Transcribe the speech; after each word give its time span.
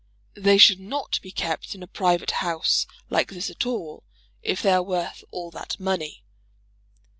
"They 0.33 0.57
should 0.57 0.79
not 0.79 1.19
be 1.21 1.29
kept 1.29 1.75
in 1.75 1.83
a 1.83 1.85
private 1.87 2.31
house 2.41 2.87
like 3.11 3.29
this 3.29 3.51
at 3.51 3.67
all, 3.67 4.03
if 4.41 4.63
they 4.63 4.71
are 4.71 4.81
worth 4.81 5.23
all 5.29 5.51
that 5.51 5.79
money." 5.79 6.23